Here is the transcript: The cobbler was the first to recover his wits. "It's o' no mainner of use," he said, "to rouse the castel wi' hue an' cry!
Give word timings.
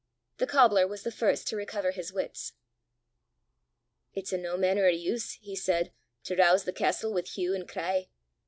The 0.39 0.47
cobbler 0.47 0.87
was 0.87 1.03
the 1.03 1.11
first 1.11 1.47
to 1.49 1.55
recover 1.55 1.91
his 1.91 2.11
wits. 2.11 2.53
"It's 4.15 4.33
o' 4.33 4.37
no 4.37 4.57
mainner 4.57 4.87
of 4.89 4.95
use," 4.99 5.33
he 5.33 5.55
said, 5.55 5.91
"to 6.23 6.35
rouse 6.35 6.63
the 6.63 6.73
castel 6.73 7.13
wi' 7.13 7.21
hue 7.21 7.53
an' 7.53 7.67
cry! 7.67 8.07